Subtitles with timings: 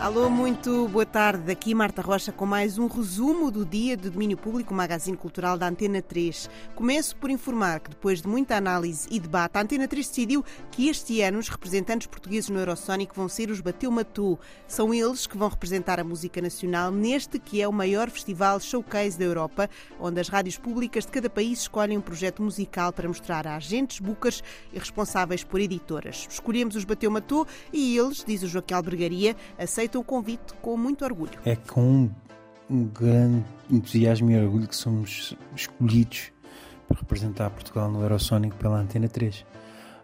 [0.00, 1.50] Alô, muito boa tarde.
[1.50, 5.66] Aqui Marta Rocha com mais um resumo do dia de domínio público, magazine cultural da
[5.66, 6.50] Antena 3.
[6.74, 10.88] Começo por informar que depois de muita análise e debate, a Antena 3 decidiu que
[10.88, 14.38] este ano os representantes portugueses no Eurosonic vão ser os Bateu Matou.
[14.66, 19.18] São eles que vão representar a música nacional neste que é o maior festival showcase
[19.18, 23.46] da Europa, onde as rádios públicas de cada país escolhem um projeto musical para mostrar
[23.46, 24.42] a agentes, bucas
[24.72, 26.26] e responsáveis por editoras.
[26.28, 31.04] Escolhemos os Bateu Matou e eles, diz o Joaquim Albergaria, aceitam o convite com muito
[31.04, 31.38] orgulho.
[31.44, 32.10] É com
[32.70, 36.32] um, grande entusiasmo e orgulho que somos escolhidos
[36.88, 39.44] para representar Portugal no Eurosonic pela Antena 3.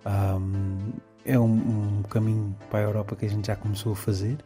[0.07, 0.93] Um,
[1.24, 4.38] é um, um, caminho para a Europa que a gente já começou a fazer.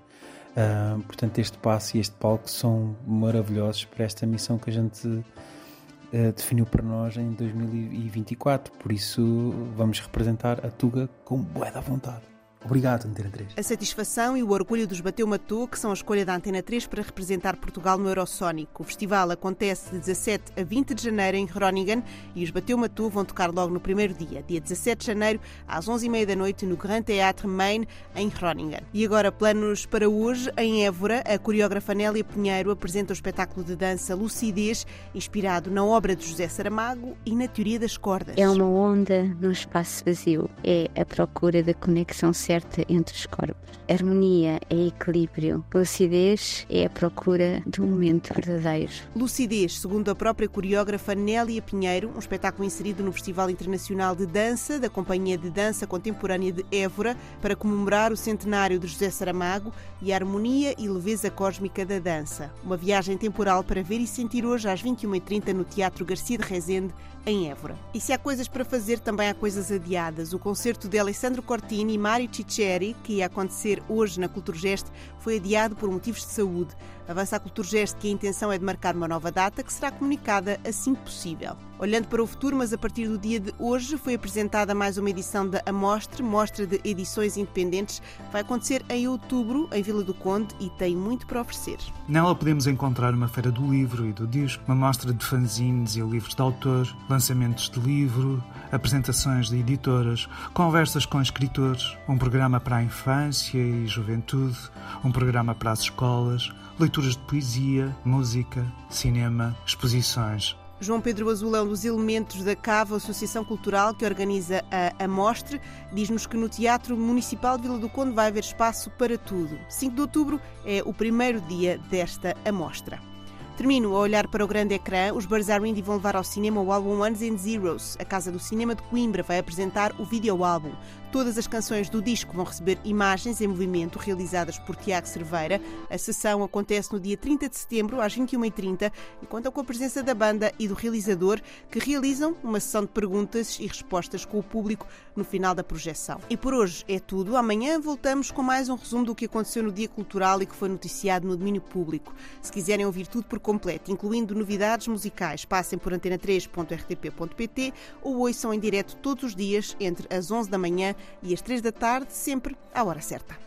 [0.56, 5.06] Uh, portanto, este passo e este palco são maravilhosos para esta missão que a gente
[5.06, 8.72] uh, definiu para nós em 2024.
[8.74, 12.33] Por isso, vamos representar a Tuga com boa vontade.
[12.64, 13.48] Obrigado, Antena 3.
[13.58, 16.86] A satisfação e o orgulho dos Bateu Matou, que são a escolha da Antena 3
[16.86, 18.82] para representar Portugal no Eurosónico.
[18.82, 22.02] O festival acontece de 17 a 20 de janeiro em Groningen
[22.34, 25.86] e os Bateu Matou vão tocar logo no primeiro dia, dia 17 de janeiro, às
[25.86, 28.80] 11h30 da noite, no Grand Theatre Main, em Groningen.
[28.94, 33.76] E agora, planos para hoje, em Évora, a coreógrafa Nélia Pinheiro apresenta o espetáculo de
[33.76, 38.36] dança Lucidez, inspirado na obra de José Saramago e na teoria das cordas.
[38.38, 43.26] É uma onda no espaço vazio, é a procura da conexão certa certa entre os
[43.26, 43.56] corpos.
[43.88, 45.64] Harmonia é equilíbrio.
[45.74, 48.92] Lucidez é a procura do momento verdadeiro.
[49.14, 54.78] Lucidez, segundo a própria coreógrafa Nélia Pinheiro, um espetáculo inserido no Festival Internacional de Dança
[54.78, 60.12] da Companhia de Dança Contemporânea de Évora para comemorar o centenário de José Saramago e
[60.12, 62.50] a harmonia e leveza cósmica da dança.
[62.64, 66.94] Uma viagem temporal para ver e sentir hoje às 21h30 no Teatro Garcia de Rezende,
[67.26, 67.76] em Évora.
[67.92, 70.32] E se há coisas para fazer, também há coisas adiadas.
[70.32, 74.86] O concerto de Alessandro Cortini e Mário Que ia acontecer hoje na Culturgest,
[75.18, 76.74] foi adiado por motivos de saúde.
[77.08, 80.58] Avança a Culturgest que a intenção é de marcar uma nova data que será comunicada
[80.64, 81.56] assim que possível.
[81.78, 85.10] Olhando para o futuro, mas a partir do dia de hoje, foi apresentada mais uma
[85.10, 88.00] edição da Amostre, Mostra de Edições Independentes.
[88.32, 91.78] Vai acontecer em outubro, em Vila do Conde, e tem muito para oferecer.
[92.08, 96.00] Nela podemos encontrar uma feira do livro e do disco, uma mostra de fanzines e
[96.00, 102.76] livros de autor, lançamentos de livro, apresentações de editoras, conversas com escritores, um programa para
[102.76, 104.56] a infância e juventude,
[105.04, 110.56] um programa para as escolas, leituras de poesia, música, cinema, exposições.
[110.80, 115.60] João Pedro Azul é um dos elementos da CAVA, Associação Cultural, que organiza a Amostre.
[115.92, 119.58] Diz-nos que no Teatro Municipal de Vila do Conde vai haver espaço para tudo.
[119.68, 123.13] 5 de outubro é o primeiro dia desta amostra.
[123.56, 125.14] Termino a olhar para o grande ecrã.
[125.14, 125.46] Os Birds
[125.84, 127.96] vão levar ao cinema o álbum Ones and Zeros.
[128.00, 130.72] A Casa do Cinema de Coimbra vai apresentar o videoálbum.
[131.12, 135.60] Todas as canções do disco vão receber imagens em movimento realizadas por Tiago Cerveira.
[135.88, 138.90] A sessão acontece no dia 30 de setembro, às 21h30,
[139.22, 142.88] e conta com a presença da banda e do realizador, que realizam uma sessão de
[142.88, 146.18] perguntas e respostas com o público no final da projeção.
[146.28, 147.36] E por hoje é tudo.
[147.36, 150.68] Amanhã voltamos com mais um resumo do que aconteceu no Dia Cultural e que foi
[150.68, 152.12] noticiado no domínio público.
[152.42, 157.72] Se quiserem ouvir tudo por completo, incluindo novidades musicais, passem por antena3.rtp.pt
[158.02, 161.60] ou ouçam em direto todos os dias entre as 11 da manhã e às 3
[161.60, 163.38] da tarde, sempre à hora certa.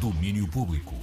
[0.00, 0.94] Domínio Público.